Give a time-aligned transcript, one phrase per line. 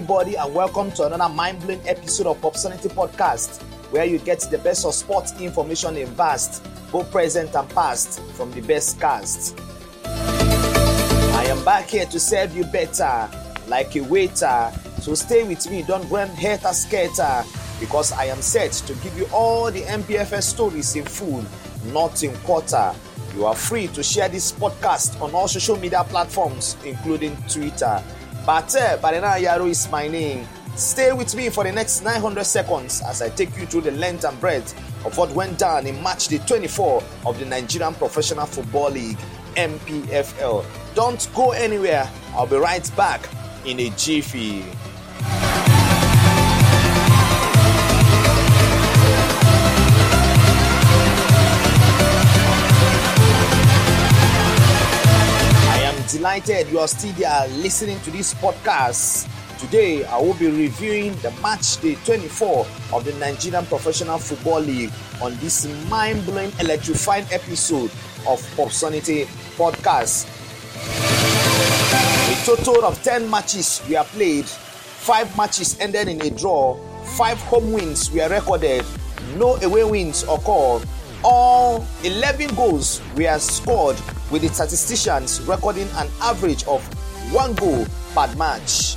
[0.00, 3.60] everybody, and welcome to another mind blowing episode of Popsonity Podcast,
[3.92, 8.50] where you get the best of sports information in vast, both present and past, from
[8.52, 9.60] the best cast.
[10.06, 13.28] I am back here to serve you better,
[13.68, 14.72] like a waiter.
[15.02, 17.44] So stay with me, don't run hater skater,
[17.78, 21.44] because I am set to give you all the MPFS stories in full,
[21.92, 22.94] not in quarter.
[23.34, 28.02] You are free to share this podcast on all social media platforms, including Twitter.
[28.46, 30.48] Bate uh, Barena Yaro is my name.
[30.74, 34.24] Stay with me for the next 900 seconds as I take you through the length
[34.24, 38.92] and breadth of what went down in match day 24 of the Nigerian Professional Football
[38.92, 39.18] League,
[39.56, 40.64] NPFL.
[40.94, 42.08] Don't go anywhere.
[42.34, 43.28] I'll be right back
[43.66, 44.64] in a jiffy.
[56.12, 59.28] Delighted you are still there listening to this podcast.
[59.58, 64.90] Today, I will be reviewing the match day 24 of the Nigerian Professional Football League
[65.22, 67.90] on this mind blowing, electrifying episode
[68.26, 70.26] of Popsonity Podcast.
[72.32, 76.74] A total of 10 matches were played, 5 matches ended in a draw,
[77.16, 78.84] 5 home wins were recorded,
[79.36, 80.82] no away wins occurred.
[81.22, 83.96] All 11 goals were scored
[84.30, 86.82] with the statisticians recording an average of
[87.30, 88.96] one goal per match.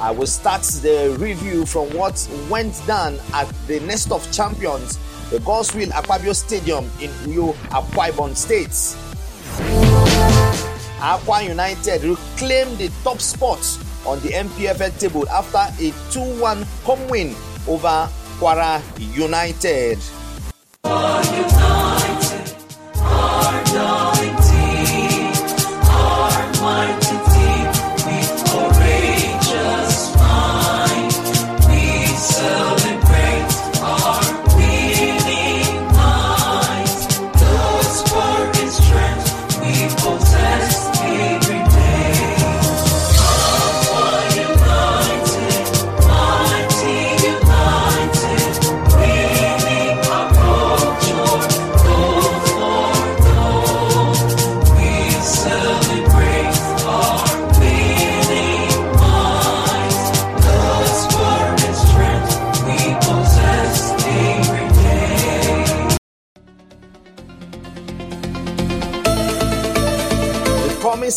[0.00, 4.98] I will start the review from what went down at the Nest of Champions,
[5.30, 8.70] the Godswill Akpabio Stadium in Uyo, Akwa Ibom State.
[11.00, 13.58] Akwa United reclaimed the top spot
[14.06, 17.34] on the NPFL table after a 2-1 home win
[17.68, 18.08] over
[18.38, 18.82] Kwara
[19.14, 19.98] United.
[23.72, 24.11] Promise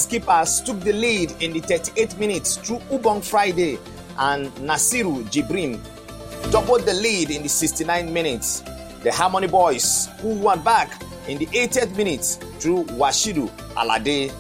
[0.06, 3.78] Keepers took the lead in the 38 minutes through Ubong Friday
[4.18, 5.80] and Nasiru Jibril
[6.52, 8.62] doubled the lead in the 69 minutes.
[9.04, 14.32] The Harmony Boys, who won back in the 80th minutes through Washidu Alade.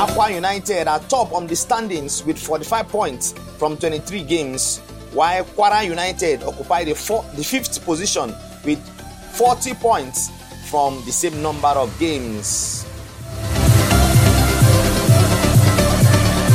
[0.00, 4.78] Akwa United are top on the standings with 45 points from 23 games,
[5.12, 8.34] while Kwara United occupy the, four, the fifth position
[8.64, 8.78] with
[9.36, 10.30] 40 points
[10.70, 12.86] from the same number of games.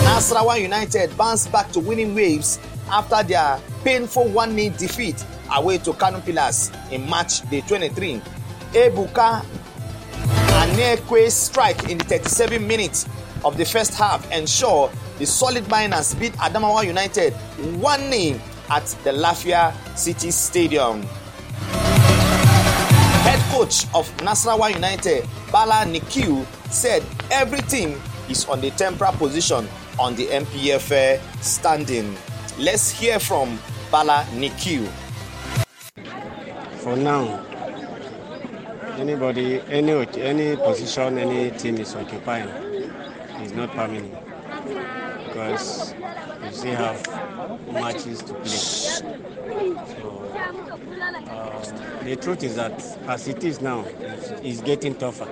[0.06, 2.60] Nasarawa United bounced back to winning waves
[2.92, 8.22] after their painful 1 0 defeat away to Kano Pillars in match day 23.
[8.74, 9.44] Ebuka
[10.62, 13.08] Anekwe's strike in the 37 minutes
[13.44, 18.40] of the first half ensured the solid miners beat Adamawa United 1 0
[18.70, 21.02] at the Lafia City Stadium.
[23.24, 28.00] Head coach of Nasarawa United, Bala Nikyu, said every team
[28.30, 29.68] is on the temporary position
[30.00, 32.16] on the MPFA standing.
[32.60, 33.60] Let's hear from
[33.92, 34.88] Bala Nikyu.
[36.78, 37.44] For now,
[38.98, 42.48] anybody, any any position any team is occupying
[43.44, 44.14] is not permanent
[45.28, 45.94] because
[46.44, 48.48] you still have matches to play.
[48.48, 50.32] So
[51.30, 52.74] uh, the truth is that
[53.08, 53.86] as it is now,
[54.44, 55.28] it's getting tougher.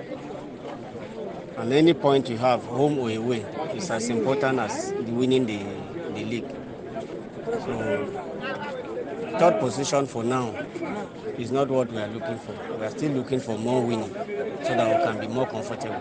[1.58, 3.42] And any point you have, home or away,
[3.76, 5.60] is as important as winning the,
[6.14, 6.50] the league.
[7.46, 8.34] So,
[9.40, 10.50] third position for now
[11.38, 12.54] is not what we are looking for.
[12.78, 16.00] We are still looking for more winning so that we can be more comfortable.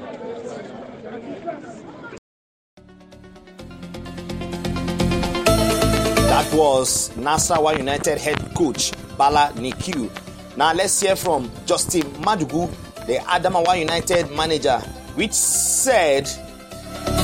[6.28, 10.10] That was Nasarawa United head coach Bala Nikyu.
[10.56, 12.70] Now let's hear from Justin Madugu,
[13.06, 14.82] the Adamawa United manager,
[15.14, 16.26] which said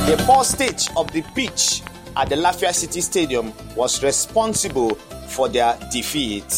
[0.07, 1.81] the poor state of the pitch
[2.15, 4.95] at the Lafia City Stadium was responsible
[5.27, 6.49] for their defeat.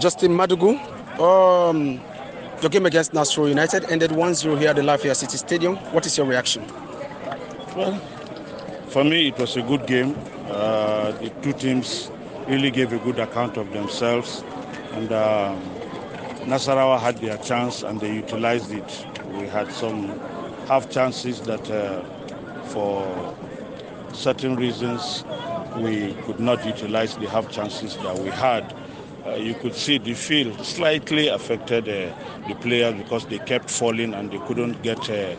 [0.00, 0.78] Justin Madugu.
[1.20, 2.00] Um,
[2.60, 5.76] your game against Nasarawa United ended 1 0 here at the Lafia City Stadium.
[5.92, 6.64] What is your reaction?
[7.76, 7.96] Well,
[8.88, 10.16] for me, it was a good game.
[10.48, 12.10] Uh, the two teams
[12.48, 14.42] really gave a good account of themselves,
[14.92, 15.62] and um,
[16.44, 19.06] Nasarawa had their chance and they utilized it.
[19.32, 20.18] We had some
[20.66, 22.02] half chances that, uh,
[22.64, 23.36] for
[24.12, 25.24] certain reasons,
[25.76, 28.74] we could not utilize the half chances that we had
[29.26, 32.12] uh, you could see the field slightly affected uh,
[32.48, 35.34] the players because they kept falling and they couldn't get uh,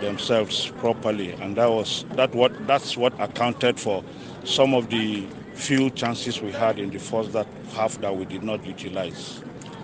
[0.00, 4.02] themselves properly, and that was that what that's what accounted for
[4.44, 8.42] some of the few chances we had in the first that half that we did
[8.42, 9.42] not utilize.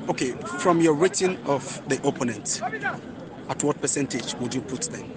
[0.09, 2.61] Okay, from your rating of the opponent,
[3.49, 5.09] at what percentage would you put them?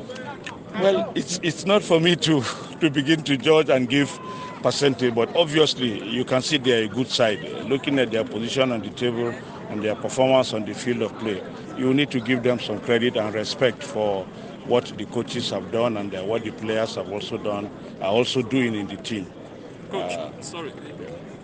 [0.80, 2.44] Well, it's it's not for me to
[2.82, 4.20] to begin to judge and give
[4.62, 7.40] percentage, but obviously you can see they're a good side.
[7.68, 9.34] Looking at their position on the table
[9.70, 11.42] and their performance on the field of play,
[11.78, 14.26] you need to give them some credit and respect for
[14.68, 17.70] what the coaches have done and what the players have also done,
[18.02, 19.26] are also doing in the team.
[19.90, 20.72] Coach, uh, sorry.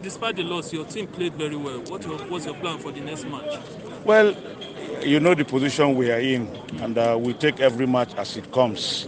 [0.01, 1.79] Despite the loss, your team played very well.
[1.81, 3.59] What was your plan for the next match?
[4.03, 4.35] Well,
[5.03, 6.47] you know the position we are in,
[6.79, 9.07] and uh, we take every match as it comes.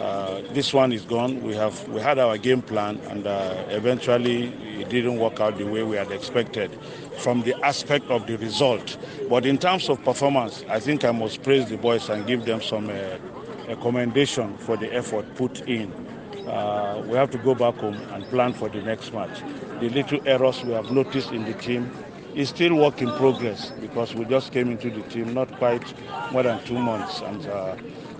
[0.00, 1.40] Uh, this one is gone.
[1.42, 4.48] We have we had our game plan, and uh, eventually
[4.80, 6.76] it didn't work out the way we had expected,
[7.18, 8.96] from the aspect of the result.
[9.28, 12.60] But in terms of performance, I think I must praise the boys and give them
[12.60, 15.92] some uh, commendation for the effort put in.
[16.46, 19.40] Uh, we have to go back home and plan for the next match.
[19.80, 21.90] The little errors we have noticed in the team
[22.34, 25.84] is still work in progress because we just came into the team not quite
[26.32, 27.76] more than two months and uh,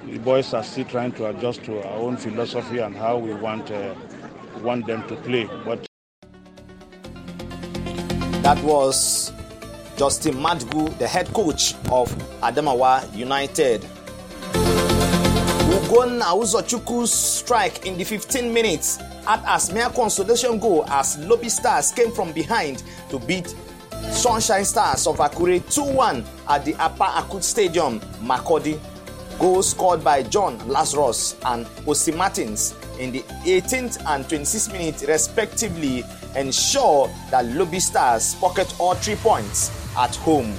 [0.07, 3.71] the boys are still trying to adjust to our own philosophy and how we want
[3.71, 3.95] uh,
[4.61, 5.49] want them to play.
[5.65, 5.87] But
[8.43, 9.33] that was
[9.97, 12.11] Justin Madugu, the head coach of
[12.41, 13.85] Adamawa United.
[15.83, 21.91] Ugon Auzochukwu's strike in the 15 minutes at as mere consolation goal as Lobi Stars
[21.93, 23.55] came from behind to beat
[24.11, 28.79] Sunshine Stars of Akure 2-1 at the Aper Aku Stadium, Makurdi.
[29.39, 36.05] Goals scored by John Lazarus and Osi Martins in the 18th and 26th minutes, respectively,
[36.37, 40.55] ensure that Lobi Stars pocket all three points at home.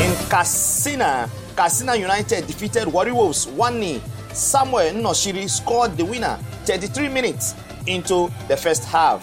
[0.00, 4.00] In Katsina, Katsina United defeated Warri Wolves 1 0.
[4.32, 7.54] Samuel Noshiri scored the winner 33 minutes
[7.86, 9.20] into the first half.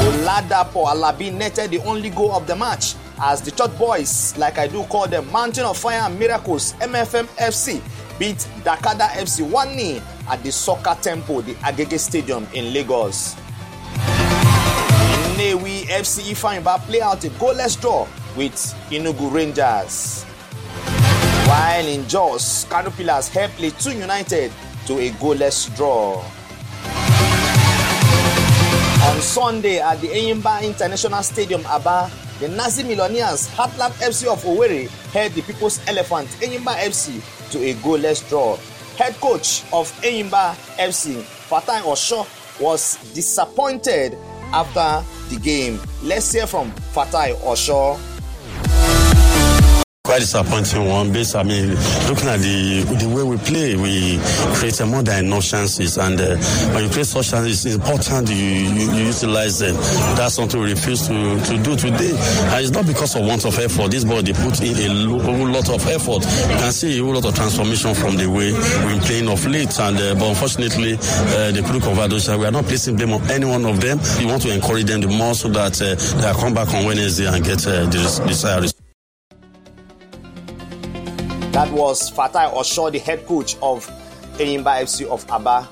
[0.00, 4.66] Oladapo Alabi netted the only goal of the match as the Church Boys, like I
[4.66, 7.82] do call them, Mountain of Fire and Miracles, MFM FC,
[8.18, 13.34] beat Dakada FC 1 0 at the Soccer Temple, the Agege Stadium in Lagos.
[15.36, 18.06] Nnewi FC Ifeanyiba play out a goalless draw
[18.38, 18.54] with
[18.90, 20.24] Enugu Rangers.
[21.50, 24.52] While in Jos, Kano Pillars helped Plateau United
[24.86, 26.22] to a goalless draw.
[29.10, 32.08] On Sunday at the Eyimba International Stadium, Aba,
[32.38, 37.18] the Nazi Millionaires Heartland FC of Owerri held the People's Elephant Eyimba FC
[37.50, 38.54] to a goalless draw.
[38.96, 42.28] Head coach of Eyimba FC, Fatai Osho,
[42.60, 44.16] was disappointed
[44.52, 45.02] after
[45.34, 45.80] the game.
[46.04, 47.98] Let's hear from Fatai Osho
[50.10, 51.12] quite disappointing one.
[51.12, 51.70] Based, I mean,
[52.10, 54.18] looking at the the way we play, we
[54.58, 56.34] create a more than enough chances, and uh,
[56.74, 59.76] when you create such chances, it's important you, you, you, utilize them.
[60.18, 63.56] That's something we refuse to, to do today, and it's not because of want of
[63.56, 63.92] effort.
[63.92, 66.26] This boy, they put in a lot of effort.
[66.26, 69.94] You can see a lot of transformation from the way we're playing of late, and
[69.94, 72.26] uh, but unfortunately, uh, they couldn't convert those.
[72.28, 74.00] We are not placing blame on any one of them.
[74.18, 77.30] We want to encourage them the more so that uh, they come back on Wednesday
[77.30, 78.79] and get uh, the desired.
[81.52, 83.84] That was Fatai Osho, the head coach of
[84.38, 85.68] Eyimba FC of Aba.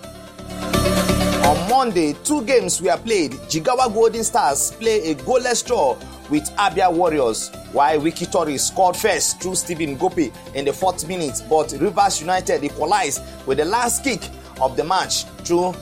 [1.46, 3.30] On Monday, two games were played.
[3.48, 5.96] Jigawa Golden Stars play a goalless draw
[6.30, 11.42] with Abia Warriors, while Wiki Tori scored first through Stephen Gopi in the fourth minute,
[11.48, 14.28] but Rivers United equalized with the last kick
[14.60, 15.74] of the match through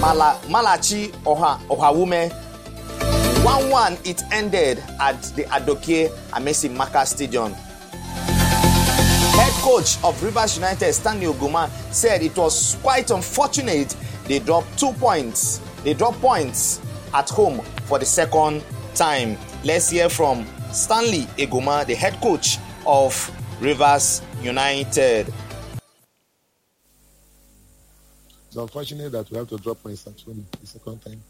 [0.00, 2.30] Mala, Malachi Oha, Ohawume
[3.44, 7.54] 1-1 it ended at the Adoke Amesi Maka Stadium.
[9.36, 14.92] Head coach of Rivers United, Stanley Eguma, said it was quite unfortunate they dropped two
[14.92, 15.60] points.
[15.82, 16.80] They dropped points
[17.12, 18.62] at home for the second
[18.94, 19.36] time.
[19.64, 23.12] Let's hear from Stanley Eguma, the head coach of
[23.60, 25.32] Rivers United.
[28.46, 31.22] It's unfortunate that we have to drop points at home the second time.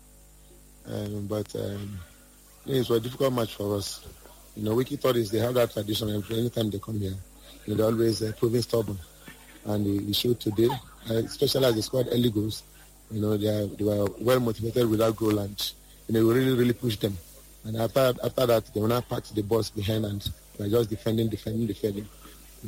[0.86, 1.98] Um, but um,
[2.66, 4.04] it was a difficult match for us.
[4.56, 7.14] You know, Wikki Tourists, they have that tradition every anytime they come here.
[7.66, 8.98] You always uh, proving stubborn.
[9.64, 10.68] And they, they showed today,
[11.10, 12.62] uh, especially as they scored early goals.
[13.10, 15.72] You know, they, are, they were well motivated without goal and,
[16.08, 17.16] you know, we really, really pushed them.
[17.64, 20.22] And after after that, they were not packed the balls behind and
[20.56, 22.08] they were just defending, defending, defending.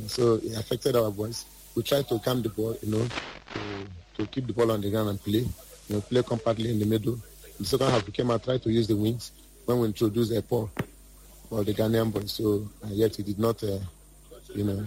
[0.07, 1.45] So it affected our boys.
[1.75, 3.07] We tried to calm the ball, you know,
[3.53, 5.39] to, to keep the ball on the ground and play.
[5.39, 7.13] You know, play compactly in the middle.
[7.13, 7.19] In
[7.59, 9.31] the second half, we came out, tried to use the wings
[9.65, 10.69] when we introduced a Paul
[11.49, 12.31] for the Ghanaian boys.
[12.33, 13.79] So uh, yet it did not, uh,
[14.55, 14.85] you know,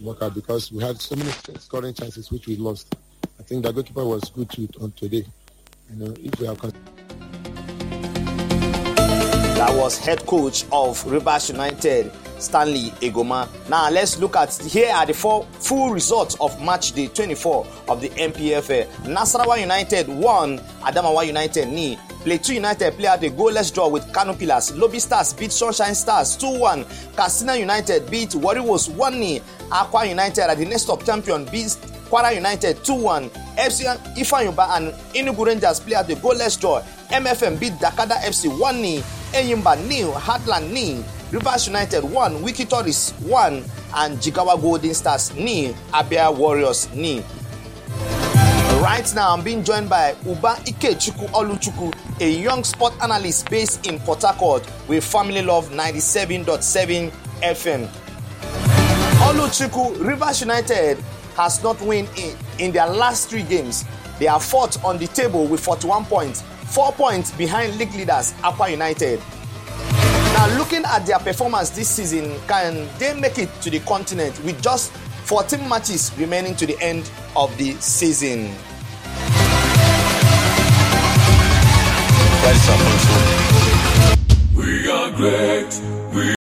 [0.00, 2.94] work out because we had so many scoring chances which we lost.
[3.38, 5.24] I think the goalkeeper was good too on today.
[5.90, 6.60] You know, if we have.
[9.60, 13.46] That was head coach of Rivers United, Stanley Eguma.
[13.68, 18.00] Now let's look at here are the four full results of match day 24 of
[18.00, 18.86] the MPFA.
[19.04, 21.98] Nasarawa United won, Adamawa United ni.
[22.24, 24.76] Plateau United play out a goalless draw with Kano Pillars.
[24.76, 26.84] Lobi Stars beat Sunshine Stars 2-1.
[27.16, 29.40] Katsina United beat Warriors 1-0.
[29.70, 31.76] Akwa United are the next top champion beat
[32.10, 33.30] Kwara United 2-1.
[33.56, 33.84] FC
[34.16, 36.82] Ifeanyi Ubah and Enugu Rangers play out a goalless draw.
[37.10, 39.02] MFM beat Dakkada FC 1-0.
[39.32, 45.72] Enyimba nil, Heartland nil, Rivers United 1, Wikki Tourist 1, and Jigawa Golden Stars nil,
[45.92, 47.22] Abia Warriors nil.
[48.82, 53.98] Right now, I'm being joined by Uba Ikechukwu Oluchukwu, a young sport analyst based in
[54.00, 57.10] Port Harcourt with Family Love 97.7
[57.40, 57.88] FM.
[59.20, 60.98] Oluchukwu, Rivers United
[61.36, 63.84] has not won in, in their last three games.
[64.18, 68.70] They are fourth on the table with 41 points, four points behind league leaders Akwa
[68.70, 69.18] United.
[70.34, 74.62] Now, looking at their performance this season, can they make it to the continent with
[74.62, 74.92] just
[75.24, 78.54] 14 matches remaining to the end of the season?
[84.56, 85.80] We are great.
[86.14, 86.34] We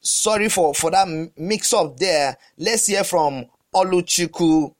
[0.00, 2.38] Sorry for, for that mix up there.
[2.56, 4.74] Let's hear from Oluchukwu.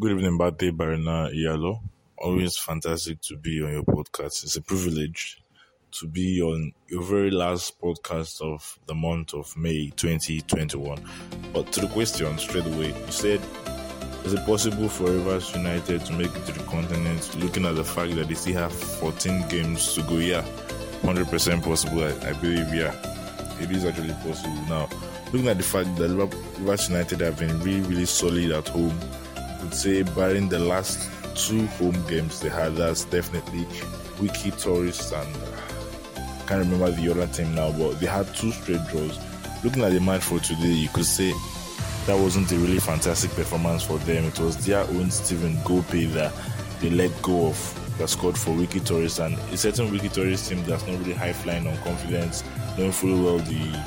[0.00, 1.80] Good evening, Bate Barina Iyalo.
[2.18, 4.44] Always fantastic to be on your podcast.
[4.44, 5.42] It's a privilege
[5.92, 10.98] to be on your very last podcast of the month of May 2021.
[11.52, 13.40] But to the question straight away, you said,
[14.24, 17.84] is it possible for Rivers United to make it to the continent looking at the
[17.84, 20.16] fact that they still have 14 games to go?
[20.16, 20.42] Yeah,
[21.02, 22.04] 100% possible.
[22.04, 22.94] I, I believe, yeah,
[23.60, 24.54] it is actually possible.
[24.68, 24.88] Now,
[25.32, 28.96] looking at the fact that Rivers United have been really, really solid at home,
[29.36, 33.64] I would say, barring the last two home games they had, that's definitely
[34.20, 35.36] Wikki Tourists and
[36.16, 39.18] I can't remember the other team now, but they had two straight draws.
[39.64, 41.32] Looking at the match for today, you could say
[42.06, 44.24] that wasn't a really fantastic performance for them.
[44.24, 46.32] It was their own Stephen Gope that
[46.80, 50.64] they let go of that scored for Wikki Tourist and a certain Wikki Tourist team
[50.64, 52.42] that's not really high flying on confidence,
[52.76, 53.84] knowing fully well the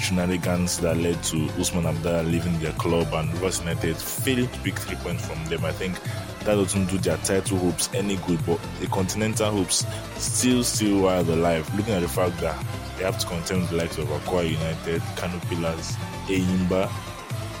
[0.00, 4.76] shenanigans that led to Usman Abdallah leaving their club and Rivers United failing to pick
[4.78, 5.64] three points from them.
[5.64, 6.00] I think
[6.40, 11.28] that doesn't do their title hopes any good, but the continental hopes still, still wild
[11.28, 11.72] alive.
[11.76, 12.58] Looking at the fact that
[12.98, 15.92] they have to contend with the likes of Akwa United, Kano Pillars,
[16.26, 16.90] Enyimba,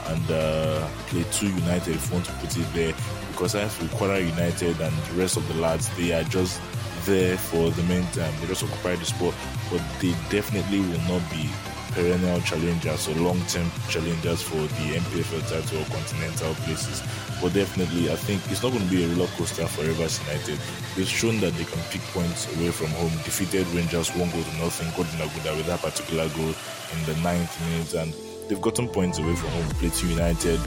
[0.06, 0.88] and uh,
[1.32, 2.94] two United, if you want to put it there,
[3.30, 6.60] because I feel Kwara United and the rest of the lads, they are just
[7.04, 8.32] there for the meantime.
[8.40, 9.34] They just occupy the spot,
[9.70, 11.48] but they definitely will not be
[11.94, 17.02] perennial challengers or long-term challengers for the NPFL title or continental places.
[17.40, 20.58] But definitely, I think it's not going to be a roller coaster for Rivers United.
[20.96, 23.12] They've shown that they can pick points away from home.
[23.22, 24.90] Defeated Rangers one goal to nothing.
[24.96, 26.54] Gordon Aguda with that particular goal
[26.92, 28.14] in the ninth minute, and
[28.48, 29.68] they've gotten points away from home.
[29.76, 30.60] Plateau United,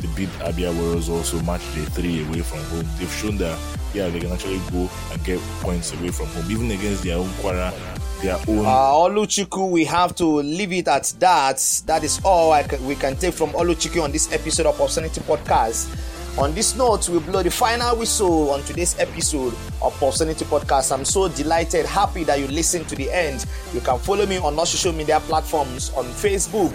[0.00, 2.86] they beat Abia Warriors also match day three away from home.
[2.98, 3.58] They've shown that
[3.94, 7.28] yeah they can actually go and get points away from home, even against their own
[7.40, 7.72] Kwara,
[8.22, 8.64] their own.
[8.64, 11.82] Uh, Oluchukwu, we have to leave it at that.
[11.86, 15.98] That is all we can take from Oluchukwu on this episode of Obscenity Podcast.
[16.38, 20.90] On this note, we blow the final whistle on today's episode of Obscenity Podcast.
[20.90, 23.44] I'm so delighted, happy that you listened to the end.
[23.74, 26.72] You can follow me on all social media platforms on Facebook,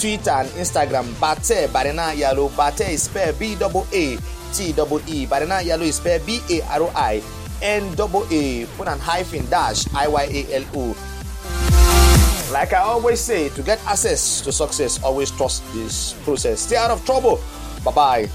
[0.00, 1.04] Twitter, and Instagram.
[1.20, 2.48] Bate Barina Yalo.
[2.56, 4.16] Bate is spelled B double A
[4.54, 5.26] T double E.
[5.26, 7.22] Barina Yalo is spelled B A R O I
[7.60, 8.64] N double A.
[8.76, 10.96] Put an hyphen dash I Y A L O.
[12.50, 16.60] Like I always say, to get access to success, always trust this process.
[16.60, 17.38] Stay out of trouble.
[17.84, 18.28] Bye bye.